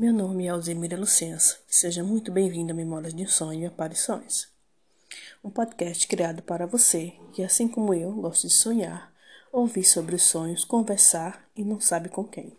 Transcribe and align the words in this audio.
Meu 0.00 0.14
nome 0.14 0.46
é 0.46 0.48
Alzemira 0.48 0.98
Lucença 0.98 1.58
e 1.68 1.74
seja 1.76 2.02
muito 2.02 2.32
bem-vindo 2.32 2.72
a 2.72 2.74
Memórias 2.74 3.12
de 3.12 3.22
um 3.22 3.28
Sonho 3.28 3.60
e 3.60 3.66
Aparições. 3.66 4.48
Um 5.44 5.50
podcast 5.50 6.08
criado 6.08 6.42
para 6.42 6.66
você 6.66 7.12
que, 7.34 7.44
assim 7.44 7.68
como 7.68 7.92
eu, 7.92 8.10
gosta 8.14 8.48
de 8.48 8.54
sonhar, 8.54 9.12
ouvir 9.52 9.84
sobre 9.84 10.14
os 10.14 10.22
sonhos, 10.22 10.64
conversar 10.64 11.46
e 11.54 11.62
não 11.62 11.78
sabe 11.78 12.08
com 12.08 12.24
quem. 12.24 12.56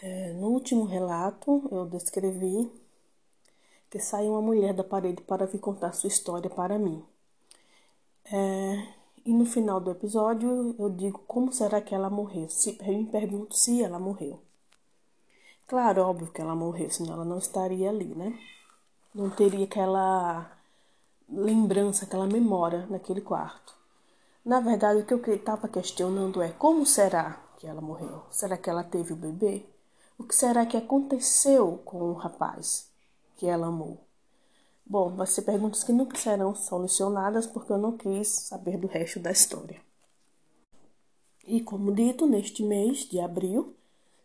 É, 0.00 0.32
no 0.32 0.48
último 0.48 0.86
relato, 0.86 1.68
eu 1.70 1.86
descrevi 1.86 2.68
que 3.88 4.00
saiu 4.00 4.32
uma 4.32 4.42
mulher 4.42 4.74
da 4.74 4.82
parede 4.82 5.22
para 5.22 5.46
vir 5.46 5.60
contar 5.60 5.92
sua 5.92 6.08
história 6.08 6.50
para 6.50 6.80
mim. 6.80 7.04
É, 8.24 8.88
e 9.24 9.32
no 9.32 9.46
final 9.46 9.80
do 9.80 9.92
episódio 9.92 10.74
eu 10.76 10.90
digo 10.90 11.22
como 11.28 11.52
será 11.52 11.80
que 11.80 11.94
ela 11.94 12.10
morreu. 12.10 12.50
Se, 12.50 12.76
eu 12.80 12.98
me 12.98 13.06
pergunto 13.06 13.54
se 13.54 13.84
ela 13.84 14.00
morreu. 14.00 14.47
Claro, 15.68 16.02
óbvio 16.02 16.32
que 16.32 16.40
ela 16.40 16.56
morreu, 16.56 16.90
senão 16.90 17.12
ela 17.12 17.24
não 17.26 17.36
estaria 17.36 17.90
ali, 17.90 18.14
né? 18.14 18.38
Não 19.14 19.28
teria 19.28 19.66
aquela 19.66 20.50
lembrança, 21.28 22.06
aquela 22.06 22.26
memória 22.26 22.86
naquele 22.86 23.20
quarto. 23.20 23.74
Na 24.42 24.60
verdade, 24.60 25.00
o 25.00 25.04
que 25.04 25.12
eu 25.12 25.34
estava 25.34 25.68
questionando 25.68 26.40
é 26.40 26.48
como 26.52 26.86
será 26.86 27.38
que 27.58 27.66
ela 27.66 27.82
morreu? 27.82 28.22
Será 28.30 28.56
que 28.56 28.70
ela 28.70 28.82
teve 28.82 29.12
o 29.12 29.16
bebê? 29.16 29.66
O 30.18 30.24
que 30.24 30.34
será 30.34 30.64
que 30.64 30.76
aconteceu 30.76 31.82
com 31.84 31.98
o 31.98 32.14
rapaz 32.14 32.90
que 33.36 33.46
ela 33.46 33.66
amou? 33.66 33.98
Bom, 34.86 35.10
vai 35.10 35.26
ser 35.26 35.42
perguntas 35.42 35.84
que 35.84 35.92
nunca 35.92 36.16
serão 36.16 36.54
solucionadas 36.54 37.46
porque 37.46 37.70
eu 37.70 37.78
não 37.78 37.94
quis 37.94 38.26
saber 38.26 38.78
do 38.78 38.86
resto 38.86 39.20
da 39.20 39.30
história. 39.30 39.78
E 41.46 41.60
como 41.60 41.94
dito, 41.94 42.26
neste 42.26 42.62
mês 42.62 43.00
de 43.00 43.20
abril 43.20 43.76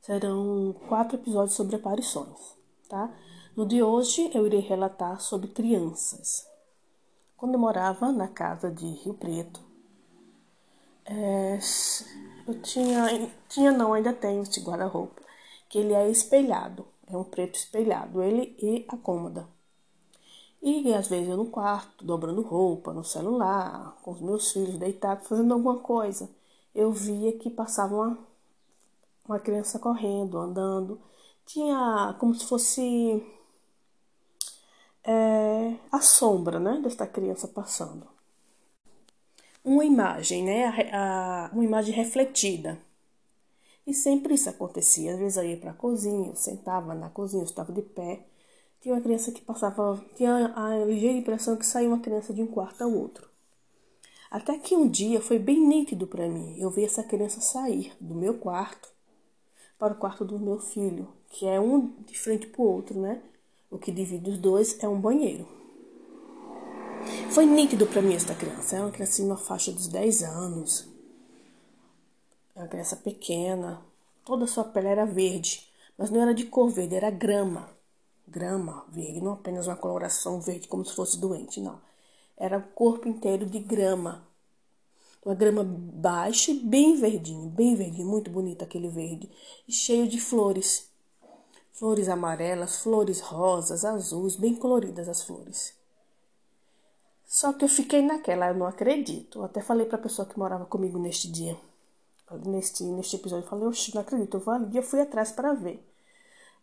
serão 0.03 0.75
quatro 0.89 1.15
episódios 1.15 1.55
sobre 1.55 1.77
aparições, 1.77 2.57
tá? 2.89 3.09
No 3.55 3.65
de 3.65 3.81
hoje 3.81 4.29
eu 4.33 4.45
irei 4.45 4.59
relatar 4.59 5.21
sobre 5.21 5.47
crianças. 5.47 6.45
Quando 7.37 7.53
eu 7.53 7.59
morava 7.59 8.11
na 8.11 8.27
casa 8.27 8.69
de 8.69 8.85
Rio 8.85 9.13
Preto, 9.13 9.61
é, 11.05 11.57
eu 12.45 12.61
tinha, 12.61 13.31
tinha 13.47 13.71
não, 13.71 13.93
ainda 13.93 14.11
tenho 14.11 14.43
esse 14.43 14.59
guarda-roupa, 14.59 15.21
que 15.69 15.77
ele 15.77 15.93
é 15.93 16.09
espelhado, 16.09 16.85
é 17.07 17.15
um 17.15 17.23
preto 17.23 17.55
espelhado, 17.55 18.21
ele 18.21 18.57
e 18.61 18.85
a 18.89 18.97
cômoda. 18.97 19.47
E 20.61 20.93
às 20.93 21.07
vezes 21.07 21.29
eu 21.29 21.38
no 21.38 21.45
quarto, 21.45 22.03
dobrando 22.03 22.41
roupa, 22.41 22.91
no 22.93 23.05
celular, 23.05 23.97
com 24.01 24.11
os 24.11 24.19
meus 24.19 24.51
filhos 24.51 24.77
deitados, 24.77 25.27
fazendo 25.27 25.53
alguma 25.53 25.79
coisa. 25.79 26.29
Eu 26.73 26.91
via 26.91 27.38
que 27.38 27.49
passava 27.49 27.95
uma, 27.95 28.17
uma 29.27 29.39
criança 29.39 29.79
correndo, 29.79 30.38
andando. 30.38 31.02
Tinha 31.45 32.16
como 32.19 32.33
se 32.35 32.45
fosse 32.45 33.23
é, 35.03 35.75
a 35.91 36.02
sombra 36.02 36.59
né, 36.59 36.79
desta 36.81 37.07
criança 37.07 37.47
passando. 37.47 38.07
Uma 39.63 39.85
imagem, 39.85 40.44
né, 40.44 40.66
a, 40.91 41.47
a, 41.47 41.51
uma 41.53 41.63
imagem 41.63 41.94
refletida. 41.94 42.79
E 43.85 43.94
sempre 43.94 44.33
isso 44.35 44.49
acontecia. 44.49 45.13
Às 45.13 45.19
vezes 45.19 45.38
eu 45.38 45.45
ia 45.45 45.57
para 45.57 45.71
a 45.71 45.75
cozinha, 45.75 46.29
eu 46.29 46.35
sentava 46.35 46.94
na 46.94 47.09
cozinha, 47.09 47.44
eu 47.44 47.47
estava 47.47 47.71
de 47.71 47.81
pé 47.81 48.25
tinha 48.83 48.95
uma 48.95 49.01
criança 49.01 49.31
que 49.31 49.39
passava, 49.39 50.03
tinha 50.13 50.53
a 50.57 50.83
ligeira 50.83 51.17
impressão 51.17 51.55
que 51.55 51.66
saiu 51.66 51.91
uma 51.91 52.01
criança 52.01 52.33
de 52.33 52.41
um 52.44 52.47
quarto 52.47 52.81
ao 52.81 52.91
outro. 52.91 53.29
Até 54.29 54.57
que 54.59 54.75
um 54.75 54.89
dia 54.89 55.21
foi 55.21 55.39
bem 55.39 55.66
nítido 55.66 56.05
para 56.05 56.27
mim. 56.27 56.59
Eu 56.59 56.69
vi 56.69 56.83
essa 56.83 57.01
criança 57.01 57.39
sair 57.39 57.95
do 58.01 58.13
meu 58.13 58.33
quarto 58.33 58.92
para 59.83 59.93
o 59.93 59.97
quarto 59.97 60.23
do 60.23 60.39
meu 60.39 60.59
filho, 60.59 61.09
que 61.29 61.45
é 61.45 61.59
um 61.59 61.88
de 62.05 62.17
frente 62.17 62.47
para 62.47 62.61
o 62.61 62.66
outro, 62.66 62.97
né? 62.97 63.21
O 63.69 63.77
que 63.77 63.91
divide 63.91 64.29
os 64.29 64.38
dois 64.38 64.81
é 64.81 64.88
um 64.88 64.97
banheiro. 64.97 65.45
Foi 67.31 67.45
nítido 67.45 67.85
para 67.85 68.01
mim 68.01 68.13
esta 68.13 68.33
criança. 68.33 68.77
É 68.77 68.79
uma 68.79 68.91
criança 68.91 69.22
na 69.25 69.35
faixa 69.35 69.73
dos 69.73 69.89
10 69.89 70.23
anos. 70.23 70.88
É 72.55 72.61
uma 72.61 72.69
criança 72.69 72.95
pequena. 72.95 73.81
Toda 74.23 74.45
a 74.45 74.47
sua 74.47 74.63
pele 74.63 74.88
era 74.88 75.05
verde, 75.05 75.67
mas 75.97 76.09
não 76.09 76.22
era 76.22 76.33
de 76.33 76.45
cor 76.45 76.69
verde, 76.69 76.95
era 76.95 77.11
grama 77.11 77.69
grama 78.25 78.85
verde, 78.89 79.22
não 79.22 79.33
apenas 79.33 79.67
uma 79.67 79.75
coloração 79.75 80.41
verde 80.41 80.67
como 80.67 80.83
se 80.83 80.95
fosse 80.95 81.19
doente, 81.19 81.59
não. 81.59 81.79
Era 82.35 82.57
o 82.57 82.63
corpo 82.63 83.07
inteiro 83.07 83.45
de 83.45 83.59
grama. 83.59 84.25
Uma 85.25 85.35
grama 85.35 85.63
baixa 85.63 86.51
e 86.51 86.59
bem 86.59 86.97
verdinho, 86.97 87.50
bem 87.50 87.75
verdinho, 87.75 88.07
muito 88.07 88.29
bonito 88.29 88.63
aquele 88.63 88.89
verde, 88.89 89.29
e 89.67 89.72
cheio 89.72 90.07
de 90.07 90.19
flores. 90.19 90.89
Flores 91.72 92.09
amarelas, 92.09 92.81
flores 92.81 93.19
rosas, 93.22 93.85
azuis, 93.85 94.35
bem 94.35 94.53
coloridas 94.53 95.07
as 95.07 95.23
flores. 95.23 95.73
Só 97.25 97.53
que 97.53 97.63
eu 97.63 97.69
fiquei 97.69 98.01
naquela, 98.01 98.50
eu 98.50 98.56
não 98.56 98.67
acredito. 98.67 99.39
Eu 99.39 99.45
até 99.45 99.61
falei 99.61 99.85
para 99.85 99.97
a 99.97 100.01
pessoa 100.01 100.28
que 100.28 100.38
morava 100.38 100.66
comigo 100.66 101.00
neste 101.00 101.31
dia, 101.31 101.57
neste, 102.45 102.84
neste 102.84 103.16
episódio, 103.16 103.45
eu 103.45 103.50
falei, 103.50 103.66
oxe, 103.66 103.94
não 103.94 104.01
acredito, 104.01 104.38
eu 104.38 104.41
vou 104.41 104.53
ali, 104.53 104.75
eu 104.75 104.84
fui 104.84 105.01
atrás 105.01 105.31
para 105.31 105.53
ver. 105.53 105.84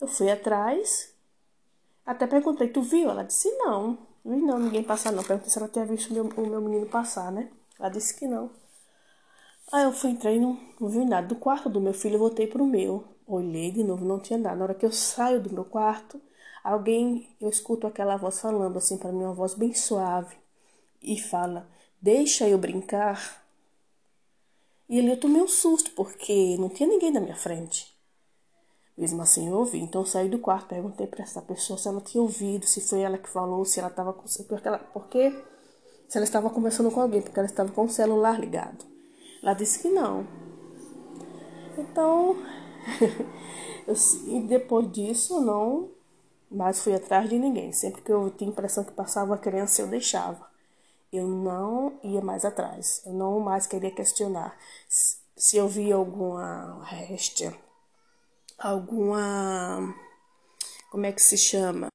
Eu 0.01 0.07
fui 0.07 0.31
atrás, 0.31 1.13
até 2.05 2.27
perguntei, 2.27 2.69
tu 2.69 2.83
viu? 2.83 3.11
Ela 3.11 3.23
disse, 3.23 3.51
não. 3.57 3.99
Vi 4.25 4.37
não, 4.37 4.59
ninguém 4.59 4.83
passar 4.83 5.13
não. 5.13 5.23
Perguntei 5.23 5.51
se 5.51 5.59
ela 5.59 5.69
tinha 5.69 5.85
visto 5.85 6.11
o 6.11 6.13
meu, 6.13 6.25
o 6.25 6.47
meu 6.47 6.61
menino 6.61 6.87
passar, 6.87 7.31
né? 7.33 7.51
Ela 7.81 7.89
disse 7.89 8.15
que 8.15 8.27
não. 8.27 8.51
Aí 9.73 9.85
eu 9.85 9.93
fui, 9.93 10.11
entrei, 10.11 10.39
não, 10.39 10.61
não 10.79 10.89
vi 10.89 11.03
nada. 11.05 11.27
Do 11.27 11.37
quarto 11.37 11.71
do 11.71 11.81
meu 11.81 11.95
filho, 11.95 12.17
eu 12.17 12.19
voltei 12.19 12.47
pro 12.47 12.67
meu. 12.67 13.05
Olhei 13.27 13.71
de 13.71 13.83
novo, 13.83 14.05
não 14.05 14.21
tinha 14.21 14.39
nada. 14.39 14.57
Na 14.57 14.65
hora 14.65 14.75
que 14.75 14.85
eu 14.85 14.93
saio 14.93 15.41
do 15.41 15.53
meu 15.53 15.65
quarto, 15.65 16.21
alguém, 16.63 17.35
eu 17.41 17.49
escuto 17.49 17.87
aquela 17.87 18.17
voz 18.17 18.39
falando 18.39 18.77
assim 18.77 18.99
para 18.99 19.13
mim, 19.13 19.25
uma 19.25 19.33
voz 19.33 19.55
bem 19.55 19.73
suave. 19.73 20.37
E 21.01 21.19
fala, 21.19 21.67
deixa 22.03 22.47
eu 22.47 22.59
brincar. 22.59 23.43
E 24.89 24.99
ali 24.99 25.11
eu 25.11 25.21
tomei 25.21 25.41
um 25.41 25.49
susto, 25.49 25.93
porque 25.93 26.57
não 26.59 26.69
tinha 26.69 26.89
ninguém 26.89 27.13
na 27.13 27.21
minha 27.21 27.37
frente. 27.37 27.97
Mesmo 28.99 29.23
assim 29.23 29.49
eu 29.49 29.55
ouvi. 29.55 29.79
Então 29.79 30.03
eu 30.03 30.07
saí 30.07 30.29
do 30.29 30.39
quarto, 30.39 30.69
perguntei 30.69 31.07
para 31.07 31.23
essa 31.23 31.41
pessoa 31.41 31.79
se 31.79 31.89
ela 31.89 32.03
tinha 32.03 32.21
ouvido, 32.21 32.67
se 32.67 32.83
foi 32.83 33.01
ela 33.01 33.17
que 33.17 33.31
falou, 33.31 33.65
se 33.65 33.79
ela 33.79 33.89
estava 33.89 34.13
com. 34.13 34.25
Porque, 34.49 34.69
ela, 34.69 34.79
porque 34.79 35.43
se 36.11 36.19
ela 36.19 36.25
estava 36.25 36.51
conversando 36.51 36.91
com 36.91 37.01
alguém, 37.01 37.23
porque 37.23 37.39
ela 37.39 37.47
estava 37.47 37.71
com 37.73 37.85
o 37.85 37.89
celular 37.89 38.39
ligado. 38.39 38.85
Ela 39.43 39.55
disse 39.55 39.79
que 39.79 39.89
não. 39.89 40.27
Então, 41.79 42.37
eu, 43.89 43.95
e 44.27 44.41
depois 44.43 44.93
disso, 44.93 45.41
não 45.41 45.89
mais 46.51 46.83
fui 46.83 46.95
atrás 46.95 47.31
de 47.31 47.39
ninguém. 47.39 47.73
Sempre 47.73 48.03
que 48.03 48.13
eu 48.13 48.29
tinha 48.37 48.51
a 48.51 48.53
impressão 48.53 48.85
que 48.85 48.93
passava 48.93 49.31
uma 49.31 49.39
criança, 49.39 49.81
eu 49.81 49.87
deixava. 49.87 50.51
Eu 51.11 51.27
não 51.27 51.95
ia 52.03 52.21
mais 52.21 52.45
atrás. 52.45 53.01
Eu 53.07 53.15
não 53.15 53.41
mais 53.41 53.67
queria 53.67 53.91
questionar. 53.91 54.55
Se 54.89 55.57
eu 55.57 55.69
via 55.69 55.95
alguma 55.95 56.83
réstia 56.85 57.57
alguma. 58.61 59.95
Como 60.91 61.07
é 61.07 61.13
que 61.13 61.23
se 61.23 61.39
chama? 61.39 61.89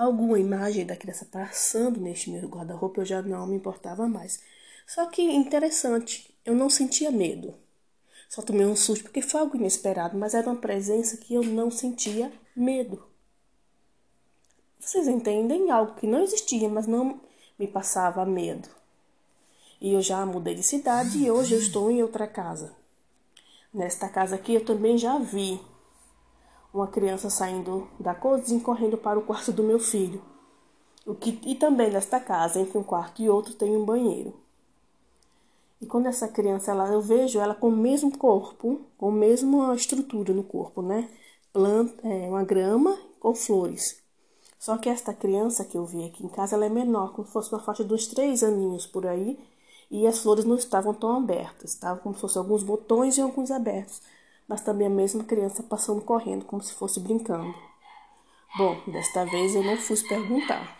Alguma 0.00 0.38
imagem 0.38 0.86
da 0.86 0.96
criança 0.96 1.26
passando 1.26 2.00
neste 2.00 2.30
meu 2.30 2.48
guarda-roupa, 2.48 3.02
eu 3.02 3.04
já 3.04 3.20
não 3.20 3.46
me 3.46 3.56
importava 3.56 4.08
mais. 4.08 4.42
Só 4.86 5.04
que 5.04 5.20
interessante, 5.20 6.34
eu 6.42 6.54
não 6.54 6.70
sentia 6.70 7.10
medo. 7.10 7.52
Só 8.26 8.40
tomei 8.40 8.64
um 8.64 8.74
susto 8.74 9.02
porque 9.02 9.20
foi 9.20 9.40
algo 9.40 9.58
inesperado, 9.58 10.16
mas 10.16 10.32
era 10.32 10.48
uma 10.48 10.58
presença 10.58 11.18
que 11.18 11.34
eu 11.34 11.42
não 11.42 11.70
sentia 11.70 12.32
medo. 12.56 13.04
Vocês 14.78 15.06
entendem? 15.06 15.70
Algo 15.70 15.94
que 15.96 16.06
não 16.06 16.22
existia, 16.22 16.66
mas 16.66 16.86
não 16.86 17.20
me 17.58 17.66
passava 17.66 18.24
medo. 18.24 18.70
E 19.82 19.92
eu 19.92 20.00
já 20.00 20.24
mudei 20.24 20.54
de 20.54 20.62
cidade 20.62 21.18
e 21.18 21.30
hoje 21.30 21.52
eu 21.52 21.60
estou 21.60 21.90
em 21.90 22.02
outra 22.02 22.26
casa. 22.26 22.74
Nesta 23.70 24.08
casa 24.08 24.36
aqui 24.36 24.54
eu 24.54 24.64
também 24.64 24.96
já 24.96 25.18
vi 25.18 25.60
uma 26.72 26.86
criança 26.86 27.28
saindo 27.28 27.88
da 27.98 28.14
cozinha 28.14 28.60
correndo 28.60 28.96
para 28.96 29.18
o 29.18 29.22
quarto 29.22 29.52
do 29.52 29.62
meu 29.62 29.78
filho. 29.78 30.22
O 31.06 31.14
que, 31.14 31.40
e 31.44 31.54
também 31.54 31.90
nesta 31.90 32.20
casa, 32.20 32.60
entre 32.60 32.78
um 32.78 32.82
quarto 32.82 33.22
e 33.22 33.28
outro, 33.28 33.54
tem 33.54 33.76
um 33.76 33.84
banheiro. 33.84 34.34
E 35.80 35.86
quando 35.86 36.06
essa 36.06 36.28
criança, 36.28 36.70
ela, 36.70 36.88
eu 36.88 37.00
vejo 37.00 37.40
ela 37.40 37.54
com 37.54 37.68
o 37.68 37.76
mesmo 37.76 38.16
corpo, 38.16 38.82
com 38.98 39.08
a 39.08 39.12
mesma 39.12 39.74
estrutura 39.74 40.32
no 40.32 40.44
corpo, 40.44 40.82
né? 40.82 41.08
Planta, 41.52 42.06
é, 42.06 42.28
uma 42.28 42.44
grama 42.44 42.96
com 43.18 43.34
flores. 43.34 44.00
Só 44.58 44.76
que 44.76 44.90
esta 44.90 45.14
criança 45.14 45.64
que 45.64 45.78
eu 45.78 45.86
vi 45.86 46.04
aqui 46.04 46.24
em 46.24 46.28
casa, 46.28 46.54
ela 46.54 46.66
é 46.66 46.68
menor, 46.68 47.14
como 47.14 47.26
se 47.26 47.32
fosse 47.32 47.50
uma 47.50 47.62
faixa 47.62 47.82
dos 47.82 48.06
três 48.06 48.42
aninhos 48.42 48.86
por 48.86 49.06
aí, 49.06 49.38
e 49.90 50.06
as 50.06 50.18
flores 50.18 50.44
não 50.44 50.54
estavam 50.54 50.92
tão 50.92 51.16
abertas, 51.16 51.70
estavam 51.72 52.02
como 52.02 52.14
se 52.14 52.20
fossem 52.20 52.40
alguns 52.40 52.62
botões 52.62 53.16
e 53.16 53.22
alguns 53.22 53.50
abertos, 53.50 54.02
mas 54.50 54.62
também 54.62 54.88
a 54.88 54.90
mesma 54.90 55.22
criança 55.22 55.62
passando 55.62 56.00
correndo, 56.02 56.44
como 56.44 56.60
se 56.60 56.74
fosse 56.74 56.98
brincando. 56.98 57.54
Bom, 58.58 58.82
desta 58.90 59.24
vez 59.24 59.54
eu 59.54 59.62
não 59.62 59.76
fui 59.76 59.96
perguntar. 60.08 60.76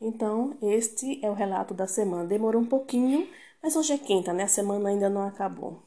Então, 0.00 0.56
este 0.62 1.22
é 1.22 1.30
o 1.30 1.34
relato 1.34 1.74
da 1.74 1.86
semana. 1.86 2.24
Demorou 2.24 2.62
um 2.62 2.66
pouquinho, 2.66 3.28
mas 3.62 3.76
hoje 3.76 3.92
é 3.92 3.98
quinta, 3.98 4.32
né? 4.32 4.44
A 4.44 4.48
semana 4.48 4.88
ainda 4.88 5.10
não 5.10 5.26
acabou. 5.26 5.82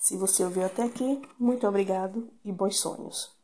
Se 0.00 0.16
você 0.16 0.42
ouviu 0.42 0.66
até 0.66 0.82
aqui, 0.82 1.22
muito 1.38 1.64
obrigado 1.68 2.28
e 2.44 2.50
bons 2.50 2.80
sonhos. 2.80 3.37